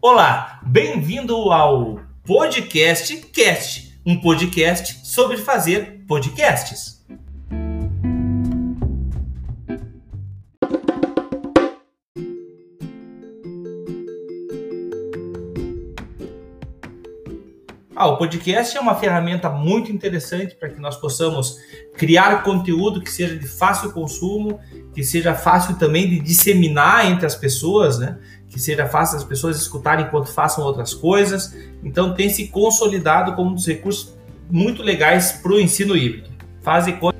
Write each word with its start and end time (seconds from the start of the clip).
Olá, 0.00 0.60
bem-vindo 0.62 1.34
ao 1.52 2.00
Podcast 2.26 3.16
Cast, 3.32 3.98
um 4.04 4.20
podcast 4.20 5.06
sobre 5.06 5.36
fazer 5.36 6.04
podcasts. 6.06 7.04
Ah, 17.96 18.08
o 18.08 18.18
podcast 18.18 18.76
é 18.76 18.80
uma 18.80 18.96
ferramenta 18.96 19.48
muito 19.48 19.92
interessante 19.92 20.56
para 20.56 20.68
que 20.68 20.80
nós 20.80 20.96
possamos 20.96 21.56
criar 21.96 22.42
conteúdo 22.42 23.00
que 23.00 23.10
seja 23.10 23.36
de 23.36 23.46
fácil 23.46 23.92
consumo, 23.92 24.58
que 24.94 25.02
seja 25.02 25.34
fácil 25.34 25.74
também 25.76 26.08
de 26.08 26.20
disseminar 26.20 27.10
entre 27.10 27.26
as 27.26 27.34
pessoas, 27.34 27.98
né? 27.98 28.16
que 28.48 28.60
seja 28.60 28.86
fácil 28.86 29.18
as 29.18 29.24
pessoas 29.24 29.56
escutarem 29.60 30.06
enquanto 30.06 30.32
façam 30.32 30.64
outras 30.64 30.94
coisas. 30.94 31.56
Então 31.82 32.14
tem 32.14 32.30
se 32.30 32.46
consolidado 32.46 33.34
como 33.34 33.50
um 33.50 33.54
dos 33.54 33.66
recursos 33.66 34.14
muito 34.48 34.80
legais 34.80 35.32
para 35.32 35.52
o 35.52 35.60
ensino 35.60 35.96
híbrido. 35.96 36.30
Faz 36.62 36.84
de 36.84 36.92
conta 36.92 37.14